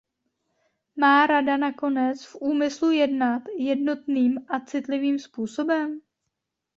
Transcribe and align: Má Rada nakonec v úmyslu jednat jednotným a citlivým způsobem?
Má 0.95 1.27
Rada 1.27 1.57
nakonec 1.57 2.25
v 2.25 2.35
úmyslu 2.35 2.91
jednat 2.91 3.41
jednotným 3.57 4.45
a 4.49 4.59
citlivým 4.59 5.19
způsobem? 5.19 6.01